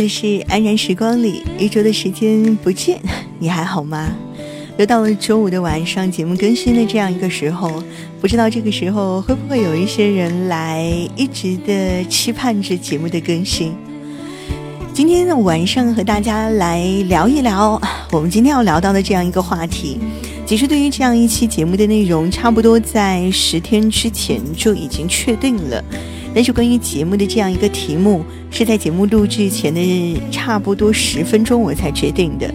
[0.00, 2.98] 这是安然时光里，一周的时间不见，
[3.38, 4.10] 你还好吗？
[4.78, 7.84] 又到了周五的晚上，节目更新的这样一个时候，
[8.18, 13.74] 不知道这个时候会不会有一些人来一直的期盼着节目的更新。
[14.94, 17.78] 今天晚上和大家来聊一聊，
[18.10, 19.98] 我们今天要聊到的这样一个话题。
[20.46, 25.84] 其实对于这样一期节目的内容，差不多在十天之前就已经确定了。
[26.34, 32.52] 但是关于节目的这样一个题目，是在节目录制前的差不多十分钟我才决定的。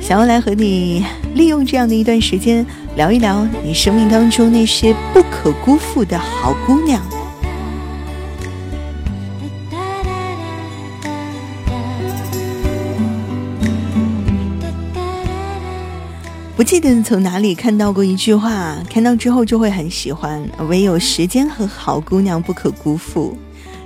[0.00, 1.04] 想要来和你
[1.34, 7.23] 利用这样的一段时间，聊一聊你生命当中那些不可辜负的好姑娘。
[16.64, 20.42] 记得从哪里看到过一句话，看到之后就会很喜欢。
[20.66, 23.36] 唯有时间和好姑娘不可辜负，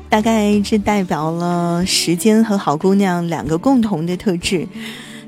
[0.08, 4.68] 大概这代表了时间和好姑娘两个共同的特质。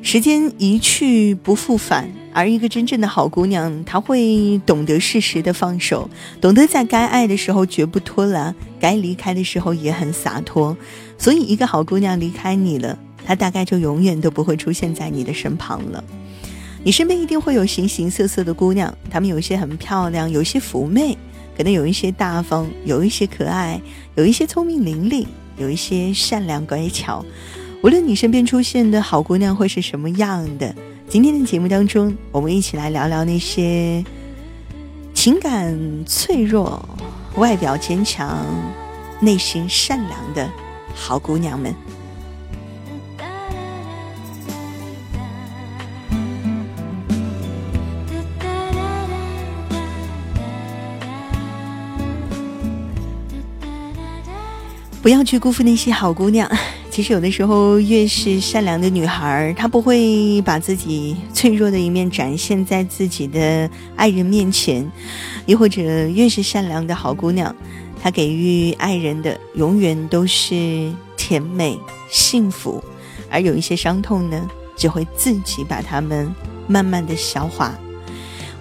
[0.00, 6.08] 时间一去不复返，而一个真正的好姑娘，她会懂得适时的放手，
[6.40, 10.76] 懂得在该爱的时候绝不拖拉，该离开的时候也很洒脱。
[11.18, 16.02] 所以，一个好姑娘离开你了，她大概就永远都不会出现在你的身旁了。
[16.82, 21.16] 你身边一定会有形形色色的姑娘，她们有一些很漂亮，有一些妩媚，
[21.56, 23.80] 可能有一些大方，有一些可爱，
[24.14, 25.26] 有一些聪明伶俐，
[25.58, 27.24] 有一些善良乖巧。
[27.82, 30.74] 无论你身边出现的好姑娘会是什么样的，
[31.06, 34.02] 今天的节目当中，我们一起来聊聊那些
[35.12, 36.82] 情感脆弱、
[37.36, 38.38] 外表坚强、
[39.20, 40.50] 内心善良的
[40.94, 41.74] 好姑娘们。
[55.02, 56.50] 不要去辜负那些好姑娘。
[56.90, 64.84] 其实有的时候，越是善良的女孩，她不会把自己脆弱的一面展现在自己的爱人面前；
[65.46, 67.54] 又或者，越是善良的好姑娘，
[68.02, 71.78] 她给予爱人的永远都是甜美
[72.10, 72.82] 幸福，
[73.30, 74.46] 而有一些伤痛呢，
[74.76, 76.30] 只会自己把它们
[76.66, 77.72] 慢慢的消化。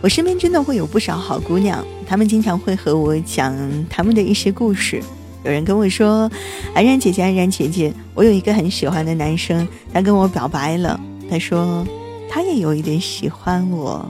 [0.01, 3.53] 我身边真的会有不少好姑娘，她们经常会和我讲
[3.89, 5.03] 她们的一些故事。
[5.43, 6.29] 有人跟我说
[6.75, 10.99] ：“安然姐姐，安然姐姐，我有一个很喜欢的男生，他跟我表白了。
[11.29, 11.87] 他说
[12.29, 14.05] 他也有一点喜欢我。”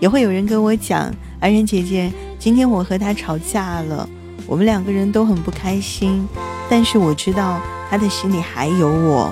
[0.00, 2.10] 也会有人跟我讲：“安然姐姐，
[2.40, 4.08] 今天我和他吵架了，
[4.48, 6.26] 我们两个人都很不开心，
[6.68, 9.30] 但是我知道他的心里还有我。”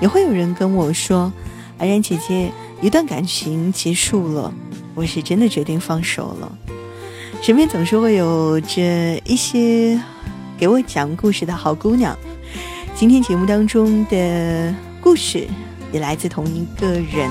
[0.00, 1.30] 也会有人跟我说
[1.76, 2.50] ：“安然姐姐，
[2.80, 4.50] 一段感情结束了，
[4.94, 6.50] 我是真的决定放手了。”
[7.42, 8.80] 身边总是会有着
[9.26, 10.00] 一些。
[10.62, 12.16] 给我讲故事的好姑娘，
[12.94, 15.48] 今天节目当中的故事
[15.90, 17.28] 也来自同一个人。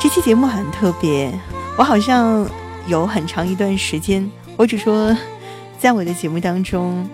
[0.00, 1.30] 这期节目很特别，
[1.76, 2.48] 我好像
[2.86, 5.14] 有很长一段时间，或者说，
[5.78, 7.06] 在我的节目当中，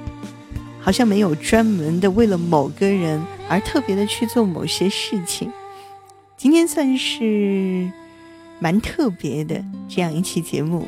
[0.81, 5.51] 好像没有专门的为了某个人而特别的去做某些事情。
[6.37, 7.91] 今天算是
[8.61, 10.87] 蛮特别的这样一期节目。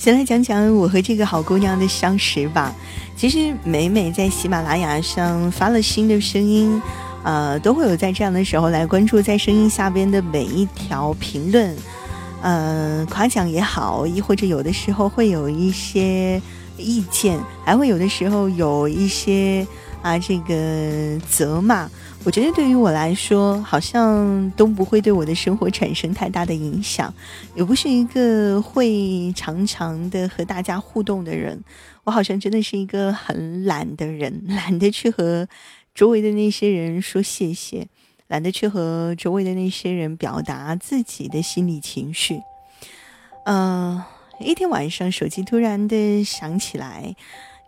[0.00, 2.74] 先来讲讲我和这个好姑娘的相识吧。
[3.14, 6.80] 其实每每在喜马拉雅上发了新的声音，
[7.22, 11.76] 呃，都会有在这样的时候来关注在声音下边的每一条评论，
[12.40, 16.40] 呃，夸奖也好，亦或者有的时候会有一些
[16.78, 19.66] 意见，还会有的时候有一些
[20.00, 21.86] 啊这个责骂。
[22.22, 27.12] 我觉得对于我来说，好像都不会对我的生活产生太大的影响。
[27.56, 31.58] 也不是一个会常常的和大家互动的人，
[32.04, 35.48] 我好像真的是一个很懒的人， 懒得去和
[35.94, 37.88] 周围的那些人说谢谢，
[38.28, 42.42] 懒得去和周围的那些人表达自己的心理情绪。
[43.46, 44.04] 呃，
[44.38, 47.16] 一天晚上，手机突然的响起来，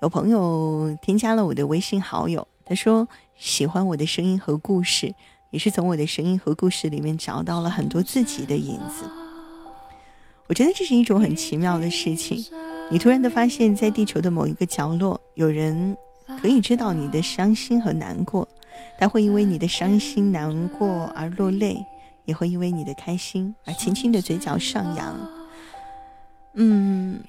[0.03, 3.09] 有朋友添加了我的微信好友，他说。
[3.43, 5.13] 喜欢我的声音和故事，
[5.51, 9.05] 也是从我的声音和故事里面找到了很多自己的影子。
[10.47, 12.45] 我觉得这是一种很奇妙的事情。
[12.89, 15.97] 你突然的发现，在地球的某一个角落，有人
[16.41, 18.47] 可以知道你的伤心和难过，
[18.97, 21.85] 他会因为你的伤心难过而落泪，
[22.27, 25.17] 也会因为你的开心而轻轻的嘴角上扬。
[26.55, 27.21] 嗯，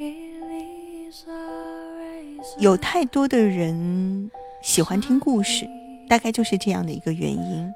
[2.60, 4.30] 有太多的人
[4.62, 5.68] 喜欢听故事。
[6.14, 7.74] 大概就是这样的一个原因，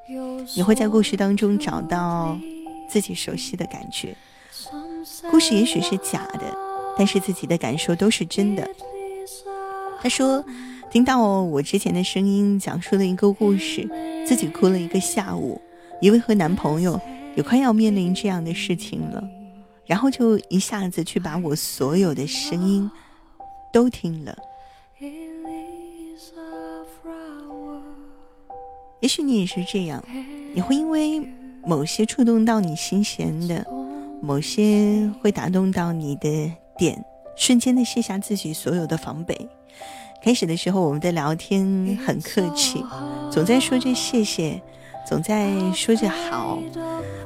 [0.56, 2.38] 你会在故事当中找到
[2.88, 4.16] 自己熟悉的感觉。
[5.32, 6.56] 故事也许是假的，
[6.96, 8.70] 但是自己的感受都是真的。
[10.00, 10.46] 他说，
[10.92, 13.90] 听到我之前的声音讲述了一个故事，
[14.24, 15.60] 自己哭了一个下午，
[16.00, 17.02] 因为和男朋友
[17.36, 19.28] 也快要面临这样的事情了，
[19.88, 22.88] 然后就一下子去把我所有的声音
[23.74, 24.38] 都听了。
[29.00, 30.04] 也许你也是这样，
[30.54, 31.22] 你会因为
[31.66, 33.66] 某些触动到你心弦的，
[34.22, 37.04] 某些会打动到你的点，
[37.36, 39.50] 瞬间的卸下自己所有的防备。
[40.24, 41.64] 开始的时候，我们的聊天
[42.06, 42.84] 很客气，
[43.32, 44.60] 总在说着谢谢，
[45.08, 46.60] 总在说着好。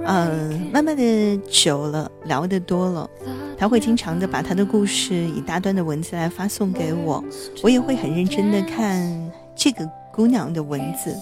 [0.03, 3.09] 嗯，慢慢的久了，聊得多了，
[3.57, 7.23] 他会经常的把他的故事以大段的文字来发送给我，
[7.63, 11.17] 我也会很认真的看这个姑娘的文字。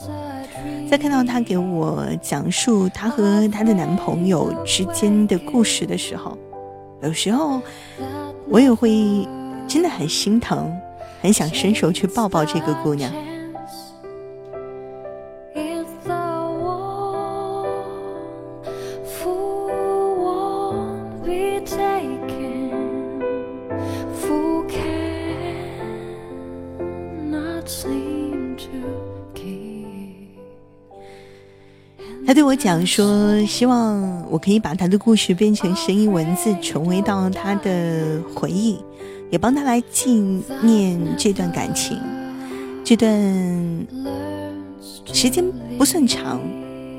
[0.90, 6.38] 在看到她给我讲述她和她的男朋友之间的故事的时候，
[7.02, 7.62] 有时候
[8.50, 9.28] 我也会
[9.68, 10.72] 真的很心疼，
[11.22, 13.14] 很想伸手去抱抱这个姑娘。
[32.30, 38.78] 他对我讲说，希望我可以把他的故事变成声音文字，重回到他的回忆，
[39.32, 40.14] 也帮他来纪
[40.62, 41.98] 念这段感情。
[42.84, 43.12] 这段
[45.12, 45.44] 时间
[45.76, 46.40] 不算长，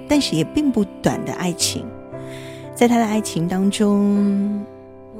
[0.09, 1.87] 但是也并不短的爱情，
[2.75, 4.61] 在他的爱情当中，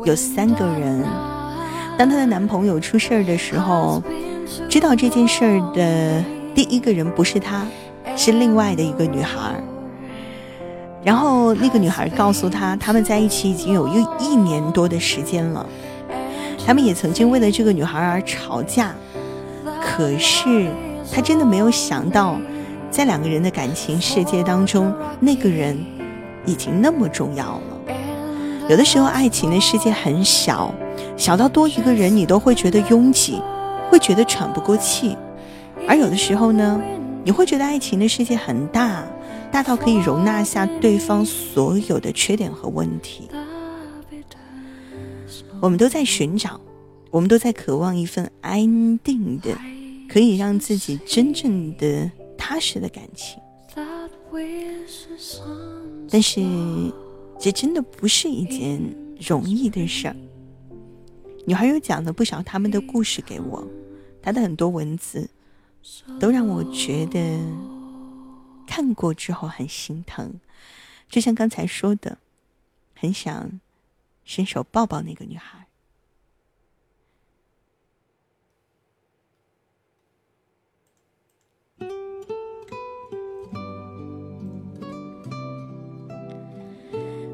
[0.05, 1.05] 有三个人。
[1.97, 4.03] 当她的男朋友出事儿的时候，
[4.69, 7.65] 知道这件事儿的第一个人不是他，
[8.17, 9.55] 是另外的一个女孩。
[11.03, 15.65] 然后那个女孩告诉他，他们在一起已经有一一年多的时间了。
[16.67, 18.95] 他们也曾经为了这个女孩而吵架，
[19.83, 20.71] 可是
[21.13, 22.37] 他真的没有想到，
[22.91, 25.77] 在两个人的感情世界当中，那个人
[26.45, 27.95] 已经那么重要了。
[28.69, 30.73] 有的时候，爱情的世界很小，
[31.17, 33.41] 小到多一个人你都会觉得拥挤，
[33.91, 35.17] 会觉得喘不过气；
[35.89, 36.81] 而有的时候呢，
[37.25, 39.03] 你会觉得爱情的世界很大。
[39.53, 43.29] 大到可以容纳下对方所有的缺点和问题。
[45.61, 46.59] 我们都在寻找，
[47.11, 49.55] 我们都在渴望一份安定的，
[50.09, 53.39] 可以让自己真正的踏实的感情。
[56.11, 56.41] 但是，
[57.39, 58.81] 这真的不是一件
[59.19, 60.17] 容易的事儿。
[61.45, 63.67] 女孩又讲了不少他们的故事给我，
[64.23, 65.29] 她的很多文字
[66.19, 67.39] 都让我觉得。
[68.71, 70.39] 看过之后很心疼，
[71.09, 72.19] 就像刚才说的，
[72.95, 73.61] 很想
[74.25, 75.67] 伸手抱抱那个女孩。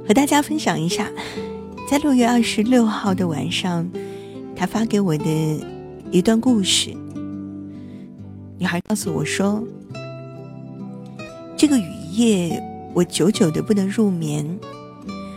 [0.09, 1.13] 和大家分享一下，
[1.87, 3.87] 在六月二十六号的晚上，
[4.57, 5.67] 他发给我的
[6.11, 6.97] 一段故事。
[8.59, 9.63] 女孩告诉我说。
[11.57, 14.47] 这个雨夜，我久久的不能入眠，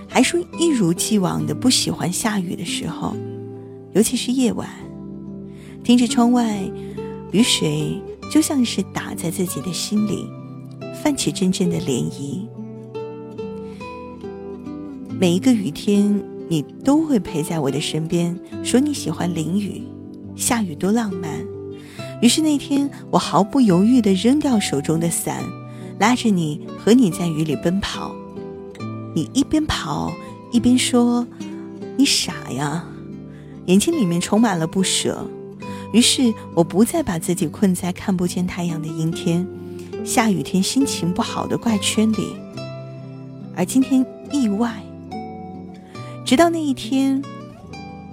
[0.06, 3.16] 还说一如既往的不喜欢下雨的时候，
[3.94, 4.68] 尤其是夜晚，
[5.82, 6.60] 听着窗外
[7.32, 7.98] 雨水，
[8.30, 10.28] 就像是打在自己的心里，
[11.02, 12.46] 泛起阵阵的涟漪。
[15.18, 19.82] 每一个雨天，你都会陪在我的身边，说你喜欢淋雨，
[20.36, 21.32] 下雨多浪漫。
[22.22, 25.42] 于是那天，我毫不犹豫的扔掉手中的伞。
[26.00, 28.16] 拉着你和你在雨里奔跑，
[29.14, 30.12] 你一边跑
[30.52, 31.28] 一边说
[31.98, 32.88] ：“你傻呀！”
[33.68, 35.28] 眼睛里面充满了不舍。
[35.92, 39.46] 于是我不再把自己困在看不见太阳的阴天、
[40.06, 42.36] 下雨天心情不好的怪圈里。
[43.56, 44.82] 而今天意外，
[46.26, 47.22] 直到那一天，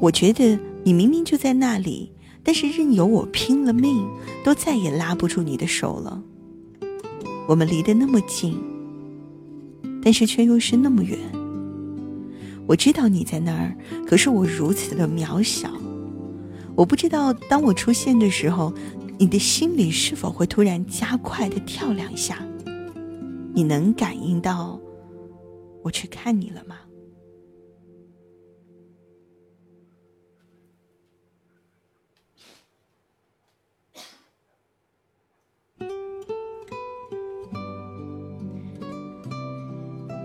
[0.00, 2.10] 我觉得你明明就在那里，
[2.42, 4.04] 但是任由我拼了命，
[4.42, 6.20] 都再也拉不住你的手了。
[7.48, 8.58] 我们离得那么近，
[10.02, 11.18] 但是却又是那么远。
[12.66, 13.76] 我知道你在那儿，
[14.06, 15.70] 可是我如此的渺小。
[16.74, 18.72] 我不知道当我出现的时候，
[19.18, 22.38] 你的心里是否会突然加快的跳两下？
[23.54, 24.78] 你能感应到
[25.82, 26.76] 我去看你了吗？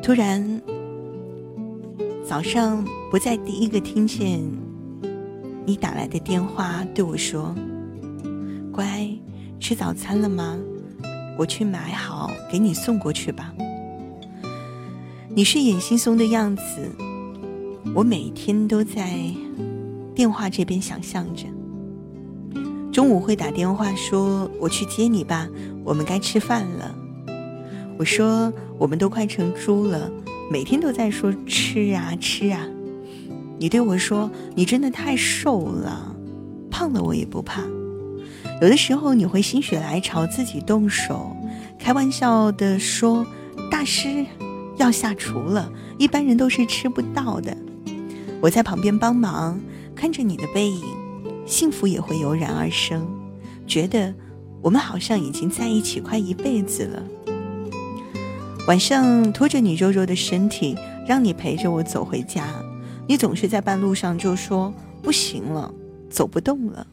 [0.04, 0.62] 突然，
[2.28, 4.42] 早上不再第一个听见
[5.64, 7.54] 你打来的电话，对我说
[8.74, 9.08] ：“乖，
[9.60, 10.58] 吃早餐了吗？
[11.38, 13.54] 我去买好，给你送过去吧。”
[15.30, 16.64] 你睡眼惺忪的样子，
[17.94, 19.20] 我每天都在
[20.16, 21.46] 电话这边想象着。
[22.92, 25.48] 中午会打电话说：“我去接你吧，
[25.84, 26.96] 我们该吃饭了。”
[28.02, 30.12] 我说：“我们都快成猪了，
[30.50, 32.68] 每天都在说吃啊吃啊。”
[33.60, 34.28] 你对我说
[34.58, 36.16] ：“你真的太瘦了，
[36.72, 37.62] 胖了我也不怕。”
[38.60, 41.38] 有的时候你会心血来潮自己动手，
[41.78, 43.24] 开玩笑的说
[43.70, 44.26] ：“大师
[44.78, 47.56] 要下厨了，一般人都是吃不到的。”
[48.42, 49.60] 我在旁边帮忙，
[49.96, 50.82] 看着你的背影。
[51.46, 53.08] 幸福也会油然而生，
[53.68, 54.12] 觉得
[54.60, 57.04] 我们好像已经在一起快一辈子了。
[58.68, 60.78] 晚上拖着你肉肉的身体，
[61.08, 62.48] 让你陪着我走回家，
[63.08, 65.74] 你总是在半路上就说不行了，
[66.10, 66.86] 走不动了。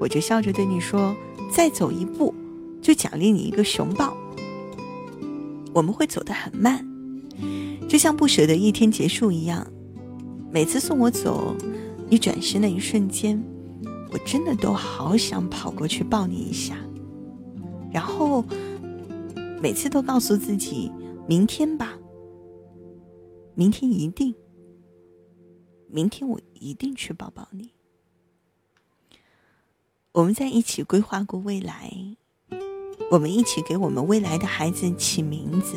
[0.00, 1.14] 我就笑着对你说
[1.52, 2.34] ：“再走一步，
[2.80, 4.16] 就奖励你一个熊抱。”
[5.72, 6.84] 我们会走得很慢，
[7.88, 9.66] 就像不舍得一天结束一样。
[10.50, 11.54] 每次送我走，
[12.08, 13.40] 你转身的一瞬间。
[14.10, 16.74] 我真的都好想跑过去抱你一下，
[17.90, 18.44] 然后
[19.62, 20.90] 每次都告诉自己，
[21.28, 21.96] 明天吧，
[23.54, 24.34] 明天一定，
[25.86, 27.70] 明天我一定去抱抱你。
[30.10, 31.92] 我们在一起规划过未来，
[33.12, 35.76] 我们一起给我们未来的孩子起名字。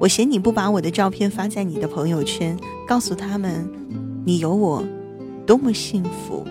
[0.00, 2.58] 我嫌你不把我的照片发在你的朋友圈，
[2.88, 3.70] 告诉他们
[4.26, 4.84] 你有我
[5.46, 6.44] 多么幸福。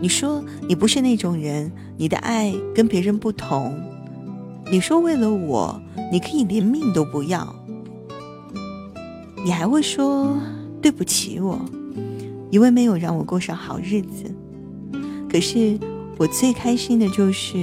[0.00, 3.78] 你说你不是那种人，你的爱跟别人不同。
[4.74, 7.54] 你说为了我，你可以连命都不要。
[9.44, 10.36] 你还会说
[10.82, 11.64] 对不起我，
[12.50, 14.34] 因为没有让我过上好日子。
[15.30, 15.78] 可是
[16.18, 17.56] 我最开心的就是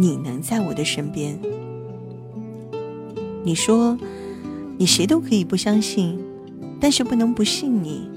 [0.00, 1.38] 你能在我的身边。
[3.44, 3.94] 你说
[4.78, 6.18] 你谁都可以不相信，
[6.80, 8.08] 但是不能不信你。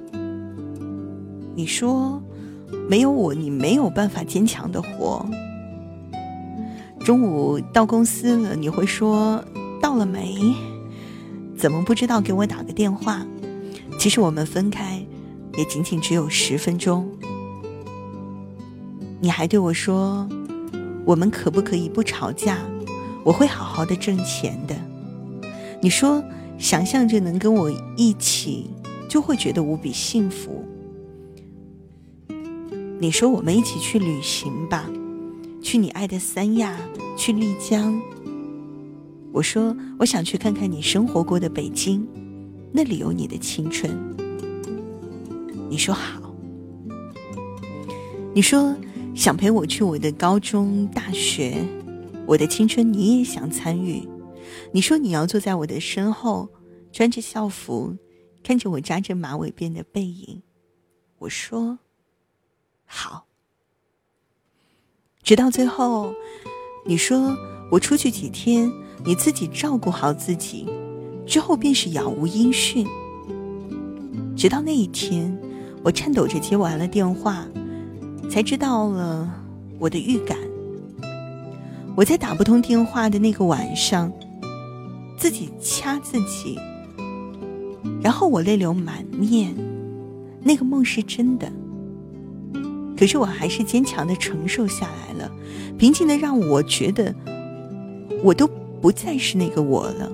[1.53, 2.23] 你说。
[2.87, 5.25] 没有我，你没有办法坚强的活。
[7.03, 9.43] 中午到公司了，你会说
[9.81, 10.53] 到了没？
[11.57, 13.25] 怎么不知道给我打个电话？
[13.97, 15.03] 其实我们分开
[15.57, 17.09] 也仅仅只有十分钟。
[19.19, 20.27] 你还对我说，
[21.05, 22.57] 我们可不可以不吵架？
[23.23, 24.75] 我会好好的挣钱的。
[25.81, 26.23] 你说
[26.57, 28.69] 想象着能跟我一起，
[29.07, 30.63] 就会觉得无比幸福。
[32.99, 34.89] 你说我们一起去旅行吧，
[35.61, 36.77] 去你爱的三亚，
[37.17, 38.01] 去丽江。
[39.31, 42.05] 我说我想去看看你生活过的北京，
[42.71, 43.91] 那里有你的青春。
[45.69, 46.33] 你说好。
[48.33, 48.75] 你说
[49.13, 51.65] 想陪我去我的高中、大学，
[52.25, 54.07] 我的青春你也想参与。
[54.73, 56.49] 你说你要坐在我的身后，
[56.91, 57.95] 穿着校服，
[58.43, 60.41] 看着我扎着马尾辫的背影。
[61.19, 61.79] 我说。
[62.93, 63.25] 好，
[65.23, 66.11] 直到最后，
[66.83, 67.37] 你说
[67.69, 68.71] 我出去几天，
[69.05, 70.67] 你自己照顾好自己，
[71.27, 72.85] 之后便是杳无音讯。
[74.35, 75.37] 直到那一天，
[75.83, 77.45] 我颤抖着接完了电话，
[78.29, 79.31] 才知道了
[79.77, 80.37] 我的预感。
[81.95, 84.11] 我在打不通电话的那个晚上，
[85.17, 86.57] 自己掐自己，
[88.01, 89.55] 然后我泪流满面。
[90.43, 91.51] 那个梦是真的。
[93.01, 95.31] 可是我还是坚强的承受下来了，
[95.75, 97.15] 平静的让我觉得，
[98.23, 98.47] 我都
[98.79, 100.11] 不再是那个我了。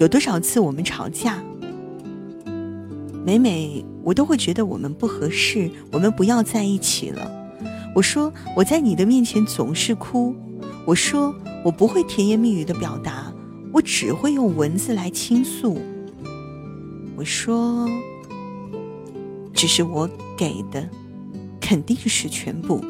[0.00, 1.40] 有多少次我们吵架，
[3.24, 7.30] 每每我都会觉得我们不合适，我们不要在一起了。
[7.94, 10.34] 我说我在你的面前总是哭，
[10.84, 11.32] 我说
[11.64, 13.32] 我不会甜言蜜语的表达，
[13.72, 15.80] 我只会用文字来倾诉。
[17.14, 17.88] 我说。
[19.52, 20.08] 只是我
[20.40, 20.88] 给的，
[21.60, 22.82] 肯定是全部。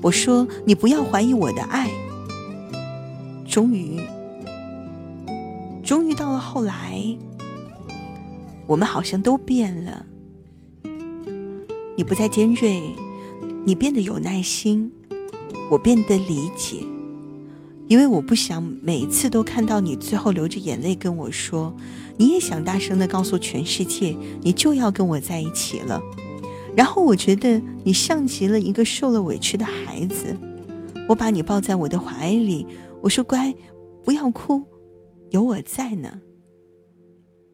[0.00, 1.90] 我说你不要怀疑我的爱。
[3.44, 4.00] 终于，
[5.82, 7.04] 终于到了后来，
[8.68, 10.06] 我们好像都变了。
[11.96, 12.80] 你不再尖锐，
[13.66, 14.92] 你变得有耐心，
[15.68, 16.76] 我变得理解。
[17.88, 21.74] 因为我不想每次都看到你最后流着眼泪跟我说，
[22.16, 26.00] 你也想大声的告诉全世界，你就要跟我在一起了。
[26.74, 30.36] 然后我觉得你像极了一个受了委屈的孩子，
[31.08, 32.66] 我把你抱在我的怀里，
[33.02, 33.54] 我说乖，
[34.02, 34.62] 不要哭，
[35.30, 36.20] 有我在呢。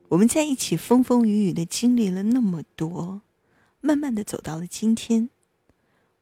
[0.09, 3.23] 我们在一起风风雨雨的经历了那么多，
[3.81, 5.29] 慢慢的走到了今天。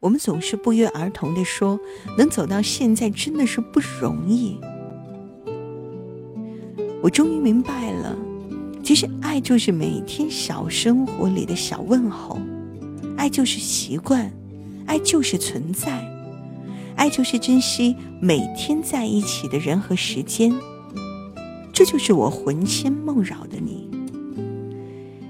[0.01, 1.79] 我们总是不约而同的说，
[2.19, 4.59] 能走到现在真的是不容易。
[7.03, 8.17] 我终于明白了，
[8.83, 12.39] 其实爱就是每天小生活里的小问候，
[13.17, 14.31] 爱就是习惯，
[14.87, 16.07] 爱就是存在，
[16.97, 20.55] 爱就是珍惜每天在一起的人和时间。
[21.73, 23.91] 这就是我魂牵梦绕的你，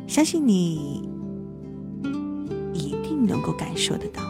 [0.06, 1.02] 相信你
[2.72, 4.22] 一定能够感受得到。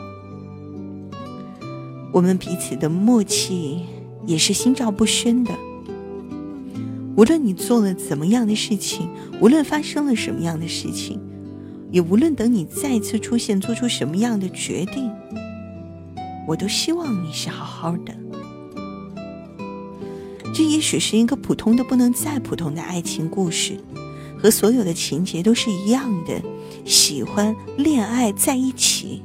[2.13, 3.85] 我们彼此的默契
[4.25, 5.53] 也是心照不宣的。
[7.17, 9.09] 无论你做了怎么样的事情，
[9.41, 11.21] 无论发生了什么样的事情，
[11.91, 15.11] 也无论等你再次出现做出什么样的决定，
[16.47, 18.15] 我都希望你是好好的。
[20.55, 23.79] 这也许是一个普通的不能再普通的爱情故事，
[24.39, 26.41] 和所有的情节都是一样的，
[26.85, 29.23] 喜欢恋爱在一起。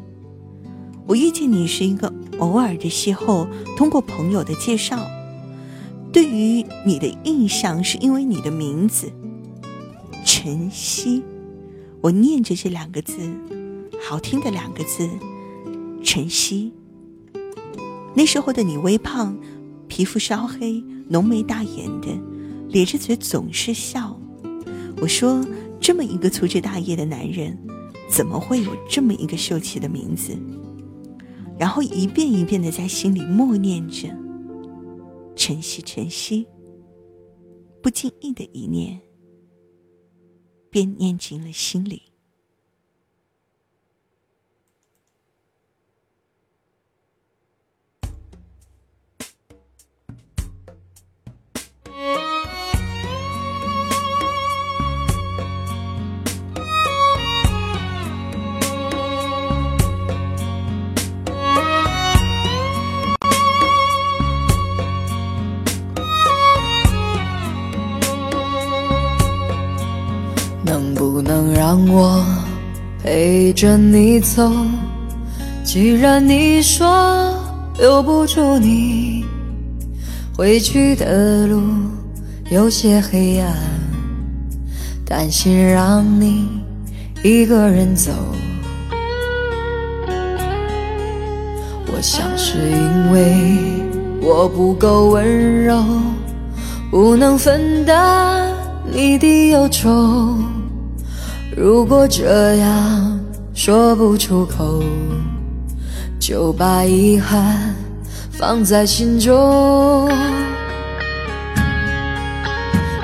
[1.08, 5.00] 我遇见你是一个偶尔的邂逅，通过朋友的介绍，
[6.12, 9.12] 对于你的印象是因为你的名字
[10.25, 11.24] 晨曦，
[12.01, 13.17] 我念着这两个字，
[14.01, 15.08] 好听的两个字，
[16.03, 16.74] 晨曦。
[18.13, 19.38] 那时候的你微胖，
[19.88, 20.84] 皮肤稍黑。
[21.08, 22.08] 浓眉大眼的，
[22.70, 24.17] 咧着嘴总是笑。
[25.01, 25.46] 我说
[25.77, 27.58] ：“这么一个粗枝大叶的男人，
[28.10, 30.31] 怎么会有这么一个秀气的名字？”
[31.60, 34.08] 然后一遍一遍的在心里默念着
[35.36, 36.47] ：“晨曦，晨曦。”
[37.84, 38.97] 不经意的一念，
[40.71, 42.11] 便念进了心里。
[71.93, 72.25] 我
[73.04, 74.49] 陪着你走，
[75.62, 77.36] 既然你说
[77.77, 79.25] 留不住你，
[80.34, 81.62] 回去的路
[82.49, 83.54] 有些黑暗，
[85.06, 86.47] 担心让你
[87.25, 88.13] 一个人走。
[91.88, 93.45] 我想是因为
[94.21, 95.84] 我不够温柔，
[96.89, 98.49] 不能分担
[98.93, 100.38] 你的忧愁。
[101.63, 103.19] 如果这样
[103.54, 104.82] 说不出口，
[106.19, 107.76] 就把遗憾
[108.32, 110.10] 放在心中，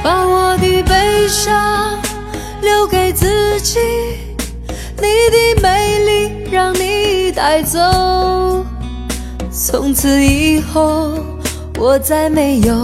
[0.04, 2.00] 把我的悲伤
[2.64, 3.78] 留给自己，
[4.96, 7.80] 你的美丽让你带走。
[9.52, 11.14] 从此以后，
[11.78, 12.76] 我再没有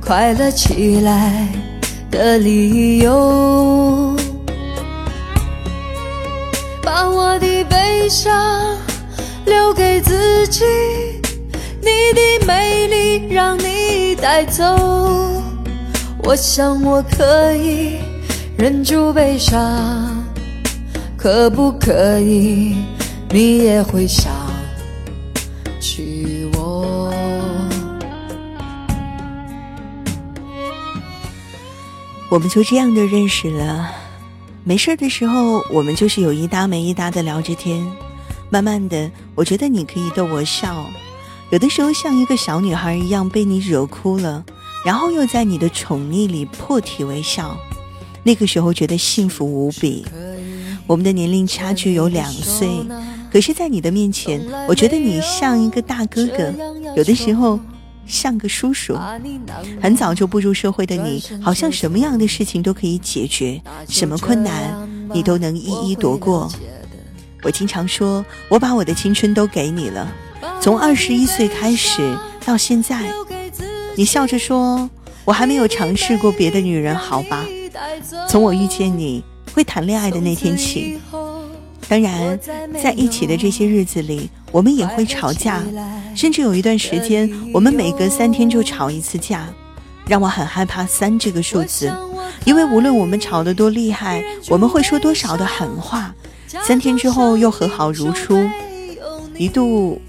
[0.00, 1.46] 快乐起来
[2.14, 4.16] 的理由。
[6.80, 8.78] 把我的悲伤
[9.44, 10.64] 留给自己，
[11.80, 14.64] 你的美丽让你带走。
[16.22, 17.96] 我想我可以
[18.56, 20.24] 忍住悲伤，
[21.16, 22.76] 可不可以
[23.30, 24.32] 你也会想
[32.34, 33.88] 我们就这样的认识了。
[34.64, 37.86] 没事的时候，我们就是有一搭没一搭的聊着天。
[38.50, 40.84] 慢慢的，我觉得你可以逗我笑，
[41.50, 44.44] 有的时候像一个小女孩一样被你惹哭了，
[44.84, 47.56] 然后又在你的宠溺里破涕为笑。
[48.24, 50.04] 那个时候觉得幸福无比。
[50.88, 52.68] 我们的年龄差距有两岁，
[53.30, 56.52] 可是，在你的面前，我觉得你像一个大哥哥，
[56.96, 57.60] 有的时候。
[58.06, 58.96] 像个叔叔，
[59.82, 66.50] 很早就步入社会的你，好像什么样的事情都可以解决，什么困难你都能一一躲过。
[67.42, 70.10] 我经常说，我把我的青春都给你了，
[70.60, 73.12] 从二十一岁开始到现在。
[73.96, 74.88] 你笑着说，
[75.24, 77.44] 我还没有尝试过别的女人，好吧？
[78.28, 80.98] 从我遇见你会谈恋爱的那天起。
[81.86, 82.38] 当然，
[82.82, 85.60] 在一起的这些日子里，我们也会吵架，
[86.14, 89.52] 甚至有一段时间，我们每隔三天就吵一次架，
[90.06, 91.92] 让我很害怕三这个数字，
[92.44, 96.14] 因为无论我们吵得多厉害，我们会说多少的狠话，
[96.62, 98.48] 三天之后又和好如初。
[99.36, 100.00] 一度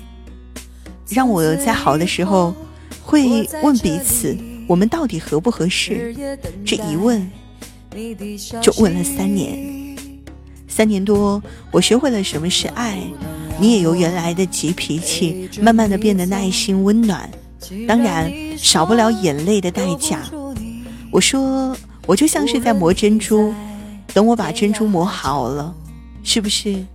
[1.10, 2.54] 让我在好的时候
[3.02, 6.16] 会问彼此：我们到底合不合适？
[6.64, 7.28] 这一问
[8.62, 9.98] 就问了三年，
[10.68, 13.00] 三年多，我学会了什么是爱。
[13.60, 17.30] 你也由原来的急脾气，慢慢的变得耐心温暖，
[17.88, 20.22] 当然少不了眼泪的代价。
[21.12, 23.54] 我说，我就像是在磨珍珠，
[24.14, 25.74] 等我把珍珠磨好了，
[26.24, 26.86] 是不是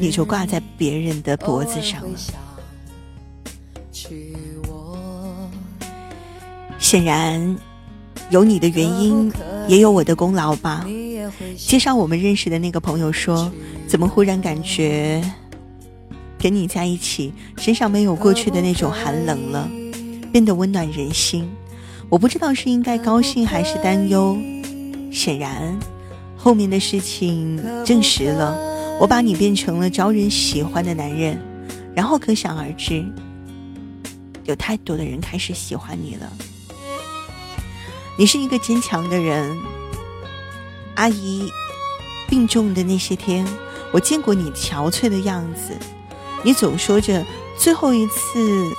[0.00, 2.18] 你就挂在别人的脖子上了？
[6.78, 7.56] 显然，
[8.30, 9.32] 有你的原因，
[9.68, 10.86] 也有我的功劳吧。
[11.56, 13.50] 介绍我们认识的那个朋友说，
[13.88, 15.22] 怎么忽然感觉？
[16.38, 19.68] 跟你在一起，身上没有过去的那种寒冷了，
[20.30, 21.48] 变得温暖人心。
[22.08, 24.38] 我不知道是应该高兴还是担忧。
[25.10, 25.78] 显然，
[26.36, 28.56] 后面的事情证实了
[29.00, 31.40] 我把你变成了招人喜欢的男人。
[31.94, 33.04] 然后可想而知，
[34.44, 36.30] 有太多的人开始喜欢你了。
[38.18, 39.56] 你是一个坚强的人。
[40.96, 41.50] 阿姨
[42.28, 43.46] 病重的那些天，
[43.92, 45.74] 我见过你憔悴的样子。
[46.46, 47.26] 你总说着
[47.58, 48.72] 最后一次，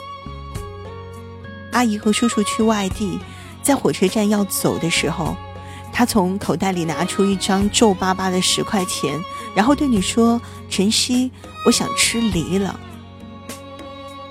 [1.73, 3.19] 阿姨和叔叔去外地，
[3.61, 5.35] 在火车站要走的时候，
[5.91, 9.21] 他从口袋里拿出一张皱巴巴的十块钱，
[9.53, 11.29] 然后对你说：“晨曦，
[11.65, 12.79] 我想吃梨了。”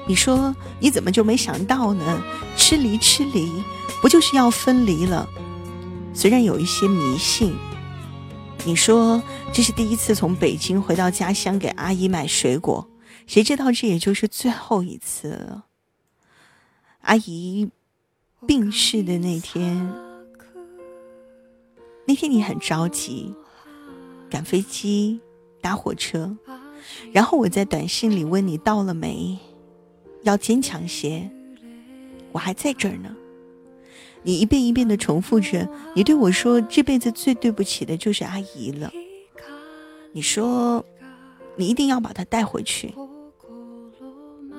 [0.09, 2.22] 你说：“你怎么就没想到呢？
[2.57, 3.53] 吃梨吃梨，
[4.01, 5.29] 不就是要分离了？”
[6.14, 7.55] 虽然有一些迷信，
[8.64, 9.22] 你说
[9.53, 12.88] 这是第一次从北京回到家乡给阿姨买水果。
[13.27, 15.67] 谁知道这也就是最后一次了。
[17.03, 17.69] 阿姨
[18.47, 19.93] 病逝的那天，
[22.07, 23.35] 那天你很着急，
[24.31, 25.21] 赶飞机、
[25.61, 26.37] 搭火车，
[27.12, 29.39] 然后我在短信里问你到了没，
[30.23, 31.29] 要坚强些，
[32.33, 33.15] 我还在这儿呢。
[34.23, 38.91] 你一遍一遍的重复着，你对我说这辈子最对不起的就是阿姨了。
[40.12, 40.85] 你说，
[41.55, 42.93] 你一定要把她带回去。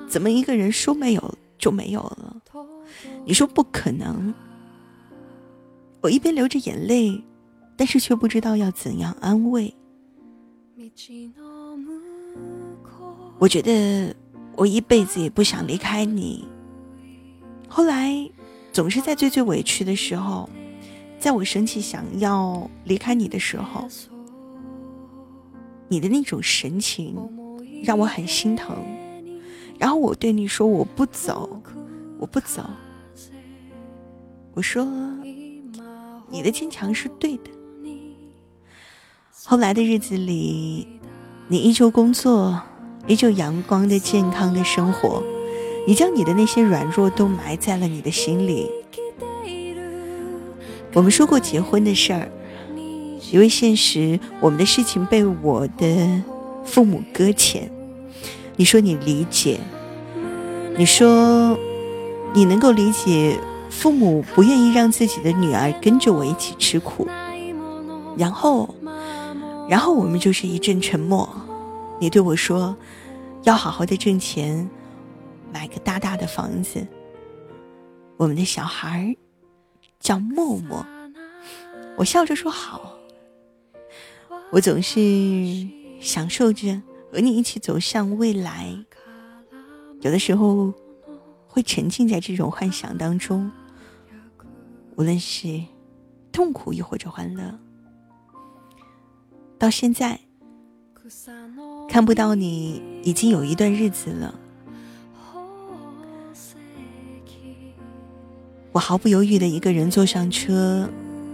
[0.08, 2.36] 怎么一个人说没有就没有了？
[3.24, 4.32] 你说不可能。
[6.00, 7.22] 我一边流着眼泪，
[7.76, 9.74] 但是却不知道要怎样安慰。
[13.38, 14.14] 我觉得
[14.56, 16.46] 我一辈子也不想离开你。
[17.68, 18.14] 后来，
[18.72, 20.48] 总是在最最委屈的时候，
[21.18, 23.86] 在我生气想要离开你的时候，
[25.88, 27.16] 你的那种神情
[27.84, 28.76] 让我很心疼。
[29.78, 31.62] 然后我对你说：“我不走，
[32.18, 32.62] 我不走。”
[34.54, 34.84] 我说
[36.28, 37.50] ：“你的坚强是对的。”
[39.46, 40.86] 后来的日子里，
[41.46, 42.60] 你依旧工作，
[43.06, 45.22] 依旧阳光的、健康的生活。
[45.86, 48.68] 你将你的那些软弱都埋在了你的心里。
[50.92, 52.28] 我们说过结婚的事儿，
[53.30, 56.22] 因为现实，我们的事情被我的
[56.64, 57.70] 父母搁浅。
[58.58, 59.60] 你说你理解，
[60.76, 61.56] 你说
[62.34, 63.38] 你能够理解
[63.70, 67.06] 父母不愿意让自己的女儿跟着我一起吃苦，
[68.16, 68.74] 然后，
[69.68, 71.28] 然后我们就是一阵沉默。
[72.00, 72.76] 你对我说，
[73.44, 74.68] 要好好的挣钱，
[75.52, 76.84] 买个大大的房子。
[78.16, 79.16] 我们的小孩
[80.00, 80.84] 叫默默，
[81.96, 82.92] 我笑着说好。
[84.50, 84.98] 我总是
[86.00, 86.82] 享受着。
[87.10, 88.76] 和你一起走向未来，
[90.00, 90.72] 有的时候
[91.46, 93.50] 会沉浸在这种幻想当中，
[94.96, 95.62] 无论是
[96.30, 97.58] 痛苦亦或者欢乐。
[99.58, 100.20] 到现在
[101.88, 104.38] 看不到你，已经有一段日子了。
[108.70, 110.88] 我毫不犹豫的一个人坐上车，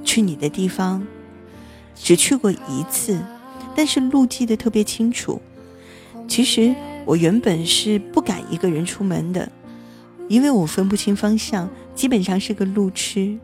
[0.05, 1.05] 去你的地方，
[1.97, 3.21] 只去过一次，
[3.75, 5.43] 但是路记得特别清楚。
[6.27, 9.51] 其实我原本是不敢一个人出门的，
[10.29, 13.39] 因为我分不清方向，基本上是个路痴。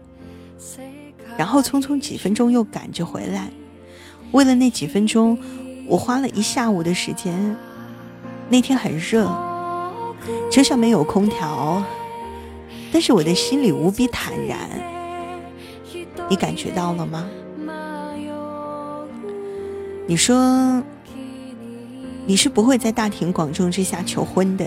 [1.37, 3.51] 然后匆匆几分钟又赶着回来，
[4.33, 5.39] 为了那几分钟，
[5.87, 7.57] 我花了一下午的时间。
[8.49, 9.31] 那天很热，
[10.51, 11.85] 车上没有空调，
[12.93, 14.59] 但是我的心里无比坦然。
[16.29, 17.29] 你感觉到了吗？
[20.07, 20.83] 你说。
[22.27, 24.65] 你是不会在大庭广众之下求婚的。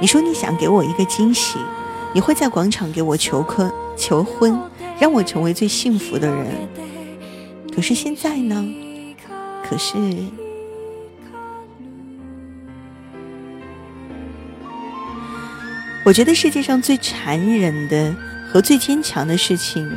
[0.00, 1.58] 你说你想给我一个惊喜，
[2.12, 4.58] 你会在广场给我求婚，求婚，
[4.98, 6.46] 让我成为最幸福的人。
[7.74, 8.64] 可是现在呢？
[9.62, 9.96] 可是，
[16.04, 18.14] 我觉得世界上最残忍的
[18.48, 19.90] 和最坚强的事情，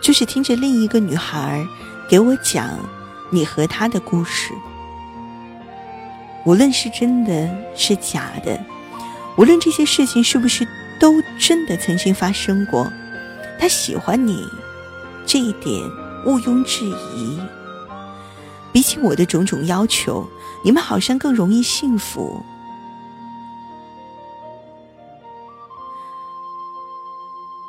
[0.00, 1.64] 就是听着另一个女孩
[2.08, 2.78] 给我讲
[3.30, 4.52] 你和她的故事。
[6.44, 8.58] 无论是真的是假的，
[9.38, 10.66] 无论这些事情是不是
[10.98, 12.90] 都真的曾经发生过，
[13.58, 14.46] 他喜欢你，
[15.24, 15.72] 这一点
[16.26, 16.84] 毋庸置
[17.16, 17.40] 疑。
[18.72, 20.26] 比起我的种种要求，
[20.64, 22.42] 你们好像更容易幸福。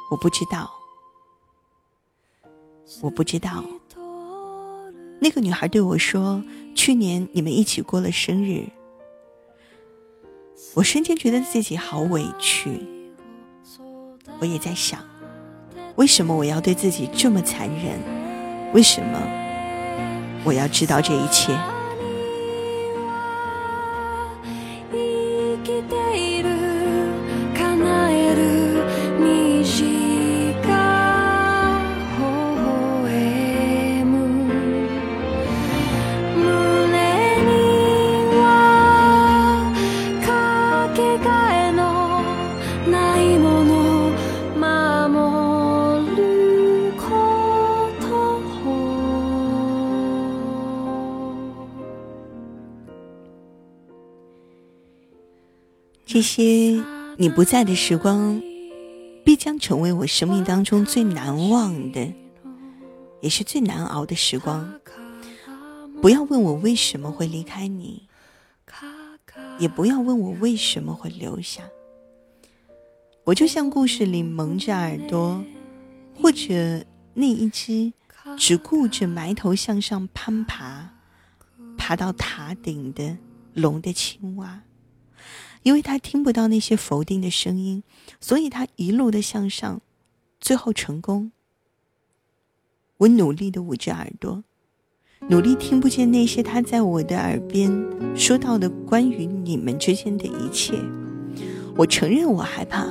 [0.09, 0.71] 我不知道，
[3.01, 3.63] 我不知道。
[5.19, 6.41] 那个女孩对我说
[6.75, 8.67] ：“去年你们一起过了生日。”
[10.75, 12.81] 我瞬间觉得自己好委屈。
[14.39, 14.99] 我也在想，
[15.95, 17.99] 为什么我要对自己这么残忍？
[18.73, 19.19] 为什么？
[20.43, 21.57] 我要知道这一切。
[56.23, 56.83] 些
[57.17, 58.41] 你不在的时光，
[59.23, 62.11] 必将成为我生命当中最难忘的，
[63.21, 64.73] 也是最难熬的时光。
[66.01, 68.07] 不要问我为什么会离开你，
[69.59, 71.63] 也不要问我为什么会留下。
[73.25, 75.43] 我就像故事里蒙着耳朵，
[76.15, 76.83] 或者
[77.13, 77.93] 那一只
[78.37, 80.89] 只顾着埋头向上攀爬，
[81.77, 83.17] 爬到塔顶的
[83.53, 84.61] 龙的青蛙。
[85.63, 87.83] 因为他听不到那些否定的声音，
[88.19, 89.81] 所以他一路的向上，
[90.39, 91.31] 最后成功。
[92.97, 94.43] 我努力的捂着耳朵，
[95.29, 97.71] 努力听不见那些他在我的耳边
[98.15, 100.77] 说到的关于你们之间的一切。
[101.75, 102.87] 我承认我害怕，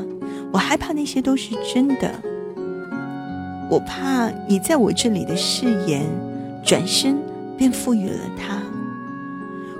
[0.52, 2.20] 我害怕那些都是真的。
[3.70, 6.04] 我怕你在我这里的誓言，
[6.64, 7.18] 转身
[7.56, 8.62] 便赋予了他。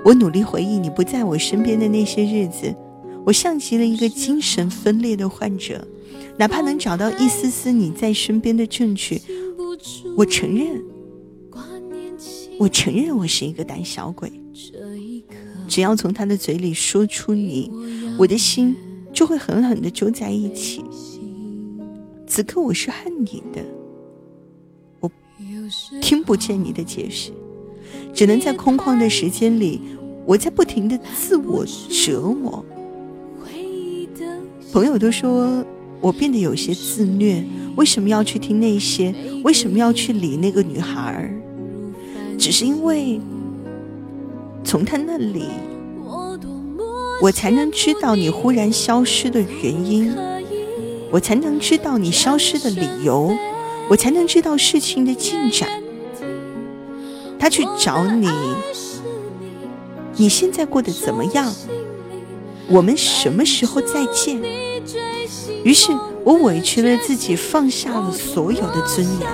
[0.05, 2.73] 我努力回忆你不在我身边的那些日子。
[3.25, 5.87] 我像极了一个精神分裂的患者，
[6.37, 9.21] 哪怕能找到一丝丝你在身边的证据，
[10.17, 10.83] 我承认，
[12.59, 14.31] 我承认我是一个胆小鬼。
[15.67, 17.71] 只要从他的嘴里说出你，
[18.17, 18.75] 我的心
[19.13, 20.83] 就会狠狠的揪在一起。
[22.27, 23.63] 此刻我是恨你的，
[24.99, 25.09] 我
[26.01, 27.31] 听不见你的解释，
[28.13, 29.81] 只能在空旷的时间里，
[30.25, 32.63] 我在不停的自我折磨。
[34.73, 35.63] 朋友都说
[36.01, 39.13] 我变得有些自虐，为什么要去听那些？
[39.43, 41.31] 为什么要去理那个女孩？
[42.39, 43.21] 只是因为
[44.63, 45.45] 从他那里，
[47.21, 50.11] 我才能知道你忽然消失的原因，
[51.11, 53.31] 我才能知道你消失的理由，
[53.87, 55.69] 我才能知道事情的进展。
[57.37, 58.27] 他去找你，
[60.17, 61.53] 你现在过得怎么样？
[62.67, 64.41] 我们什么时候再见？
[65.63, 65.91] 于是
[66.23, 69.29] 我委屈了自己，放下了所有的尊严。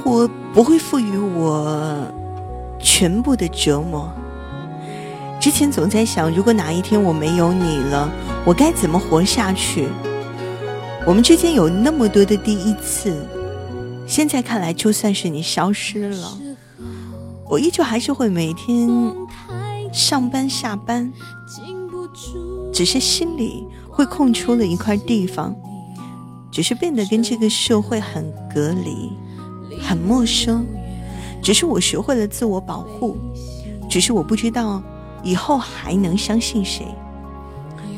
[0.00, 2.06] 活不会赋予我
[2.80, 4.10] 全部的折磨。
[5.40, 8.10] 之前总在想，如果哪一天我没有你了，
[8.44, 9.88] 我该怎么活下去？
[11.06, 13.26] 我们之间有那么多的第一次，
[14.06, 16.38] 现在看来，就算是你消失了，
[17.48, 18.88] 我依旧还是会每天
[19.92, 21.10] 上班下班，
[22.70, 25.56] 只是心里会空出了一块地方，
[26.50, 29.10] 只是变得跟这个社会很隔离。
[29.90, 30.64] 很陌生，
[31.42, 33.16] 只是我学会了自我保护，
[33.88, 34.80] 只是我不知道
[35.24, 36.86] 以后还能相信谁。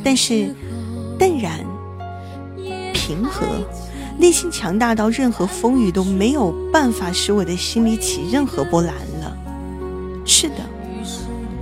[0.03, 0.57] 但是
[1.19, 1.61] 淡然、
[2.95, 3.45] 平和，
[4.17, 9.37] 内心强大到任何风雨都没有办法使我的心里起任何波澜了。
[10.25, 10.55] 是的，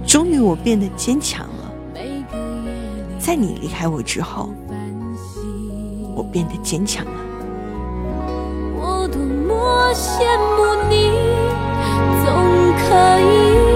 [0.06, 1.72] 终于我变得坚强了。
[3.18, 4.54] 在你离开我之后，
[6.14, 7.29] 我变得坚强了。
[9.62, 10.24] 我羡
[10.56, 11.12] 慕你，
[12.24, 12.32] 总
[12.78, 13.69] 可以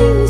[0.00, 0.29] 成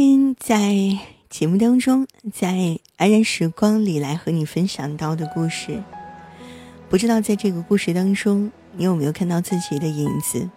[0.00, 0.96] 天在
[1.28, 5.82] 节目当中，在安然时光里来和你分享到的故事，
[6.88, 10.48] 不知道在这个故事当中，你有没有看到自己的影子？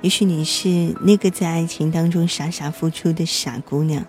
[0.00, 4.02] 也许你是那个在爱情当中傻傻付出的傻姑娘，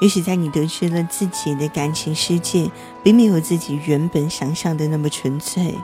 [0.00, 2.70] 也许在你得知了自己的感情世界
[3.02, 5.74] 并没有自己原本想象的那么纯粹，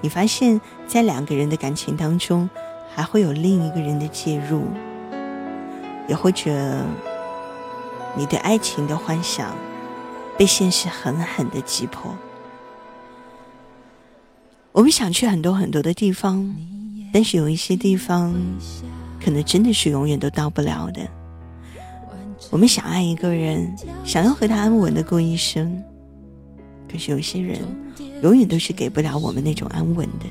[0.00, 2.48] 你发现，在两个人的感情当中，
[2.94, 4.64] 还会有另一个人的介入。
[6.08, 6.84] 也或者，
[8.16, 9.54] 你对爱情的幻想
[10.38, 12.14] 被现实狠狠的击破。
[14.72, 16.54] 我们想去很多很多的地方，
[17.12, 18.34] 但是有一些地方，
[19.22, 21.00] 可能真的是永远都到不了的。
[22.50, 25.82] 我们想爱一个人，想要和他安稳的过一生，
[26.90, 27.58] 可是有些人，
[28.22, 30.26] 永远都是给不了我们那种安稳的。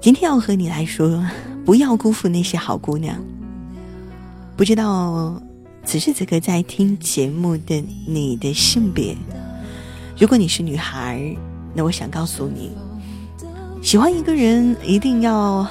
[0.00, 1.24] 今天要和你来说，
[1.64, 3.16] 不要辜负那些好姑娘。
[4.56, 5.40] 不知道
[5.84, 9.16] 此时此刻在听节目的你的性别，
[10.18, 11.36] 如果你是女孩，
[11.74, 12.70] 那我想告诉你，
[13.82, 15.66] 喜欢一个人一定要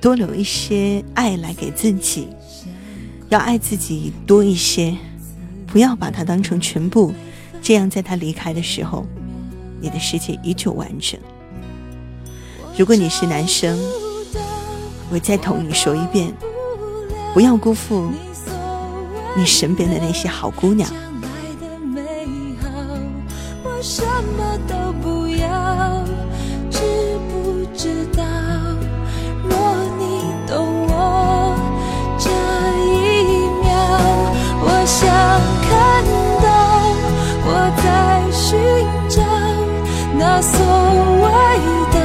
[0.00, 2.28] 多留一些爱来给自己，
[3.28, 4.96] 要爱自己多一些，
[5.66, 7.12] 不要把他当成全部，
[7.60, 9.04] 这样在他离开的时候，
[9.80, 11.20] 你的世界依旧完整。
[12.78, 13.78] 如果你是男生，
[15.10, 16.32] 我再同你说一遍。
[17.32, 18.10] 不要辜负
[19.36, 20.90] 你身边的那些好姑娘
[21.22, 21.28] 来
[21.60, 22.68] 的美好。
[23.64, 24.02] 我什
[24.36, 26.04] 么都不要，
[26.70, 26.78] 知
[27.30, 28.22] 不知道？
[29.42, 29.56] 若
[29.98, 30.02] 你
[30.46, 30.52] 懂
[30.88, 30.92] 我
[32.18, 32.28] 这
[32.78, 32.84] 一
[33.62, 33.68] 秒，
[34.62, 34.98] 我想
[35.66, 35.70] 看
[36.42, 36.46] 到
[37.46, 37.48] 我
[37.82, 37.86] 在
[38.30, 38.38] 寻
[39.08, 39.16] 找
[40.18, 40.54] 那所
[41.22, 41.24] 谓
[41.94, 41.96] 的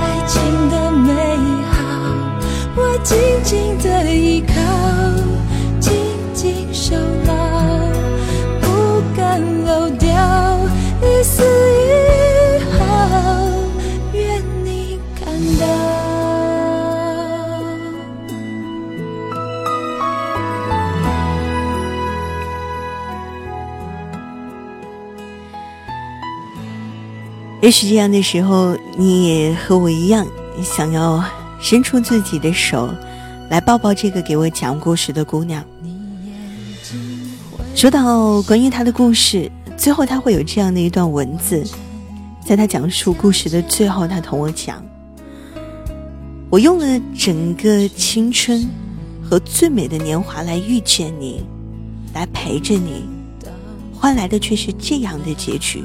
[0.00, 0.34] 爱情
[0.70, 1.08] 的美
[1.70, 1.74] 好，
[2.76, 3.95] 我静静的
[27.66, 30.24] 也许这样的时候，你也和我一样，
[30.62, 31.20] 想要
[31.60, 32.88] 伸出自己的手，
[33.50, 35.64] 来抱抱这个给我讲故事的姑娘。
[37.74, 41.64] 说到关于她的故事，最后她会有这样的一段文字，
[42.46, 44.80] 在她讲述故事的最后，她同我讲
[46.48, 48.64] ：“我用了整个青春
[49.28, 51.44] 和最美的年华来遇见你，
[52.14, 53.08] 来陪着你，
[53.92, 55.82] 换来的却是这样的结局。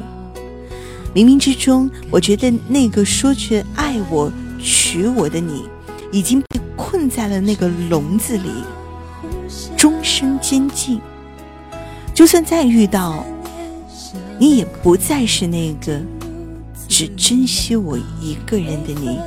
[1.13, 5.65] 冥冥之中，我觉得那个说去爱我、娶我的你，
[6.11, 8.49] 已经被困在了那个笼子里，
[9.75, 11.01] 终身监禁。
[12.13, 13.25] 就算再遇到，
[14.39, 15.99] 你也不再是那个
[16.87, 19.19] 只珍惜我一个人的你。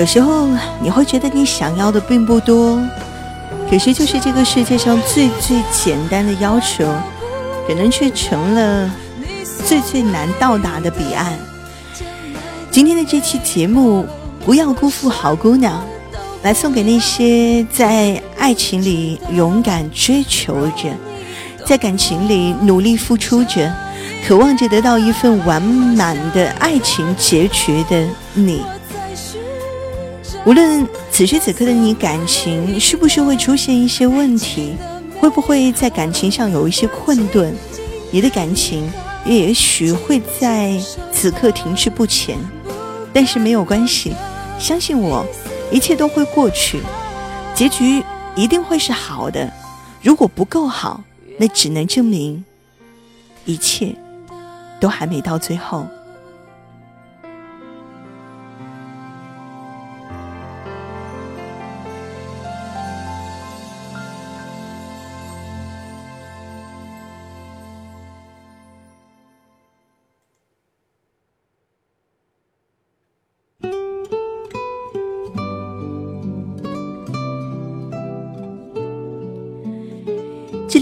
[0.00, 0.48] 有时候
[0.80, 2.80] 你会觉得你想要的并不多，
[3.68, 6.86] 可是就是这个世界上最最简单的要求，
[7.68, 8.90] 可能却成了
[9.66, 11.38] 最最难到达的彼岸。
[12.70, 14.06] 今天的这期节目。
[14.42, 15.84] 不要辜负好姑娘，
[16.42, 20.88] 来送给那些在爱情里勇敢追求着，
[21.66, 23.70] 在感情里努力付出着，
[24.26, 28.62] 渴望着得到一份完满的爱情结局的你。
[30.46, 34.74] 无论此时此刻的你感情是不是会出现一些问题，
[35.20, 37.54] 会不会在感情上有一些困顿，
[38.10, 38.90] 你的感情
[39.26, 40.80] 也许会在
[41.12, 42.38] 此刻停滞不前，
[43.12, 44.14] 但是没有关系。
[44.58, 45.26] 相信我，
[45.70, 46.80] 一切都会过去，
[47.54, 48.02] 结局
[48.34, 49.52] 一定会是好的。
[50.02, 51.02] 如果不够好，
[51.38, 52.42] 那只能证明
[53.44, 53.94] 一切
[54.80, 55.86] 都还没到最后。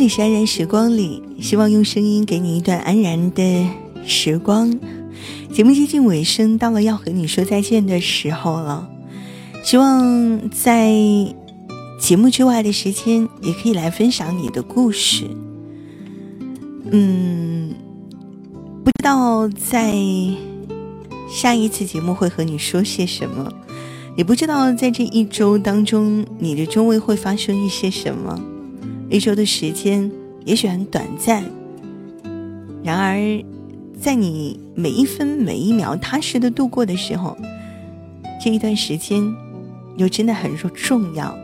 [0.08, 3.66] 是安然时光里，希望用声音给你一段安然的
[4.06, 4.78] 时光。
[5.52, 8.88] 节目接近尾声，到了要和你说再见的时候了。
[9.62, 10.94] 希望在
[12.00, 15.26] 节目之外的时间，也可以来分享你的故事。
[16.90, 17.74] 嗯，
[18.84, 19.94] 不知道在
[21.28, 23.52] 下一次节目会和你说些什么，
[24.16, 28.40] 也不知道在这一周当中，你的周围会发生一些什么。
[29.10, 30.10] 一周的时间
[30.44, 31.42] 也许很短暂，
[32.84, 33.44] 然而，
[33.98, 37.36] 在你每一分每一秒踏实的度过的时候，
[38.42, 39.22] 这一段时间
[39.96, 41.34] 又真的很重要。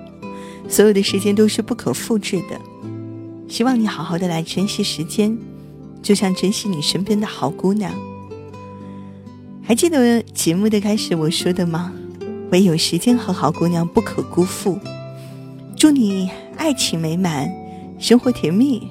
[0.69, 2.61] 所有的时间都是不可复制的，
[3.49, 5.37] 希望你好好的来珍惜时间，
[6.03, 7.93] 就像珍惜你身边的好姑娘。
[9.63, 11.93] 还记得节目的开始我说的吗？
[12.51, 14.79] 唯有时间和好姑娘不可辜负。
[15.77, 16.31] 祝你。
[16.65, 17.53] 爱情美满，
[17.99, 18.89] 生活甜蜜。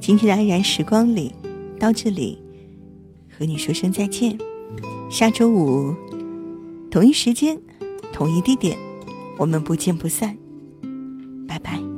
[0.00, 1.32] 今天的安然时光里，
[1.78, 2.36] 到这里
[3.30, 4.36] 和你说声再见。
[5.08, 5.94] 下周五
[6.90, 7.56] 同一时间，
[8.12, 8.76] 同一地点，
[9.38, 10.36] 我们不见不散。
[11.46, 11.91] 拜拜。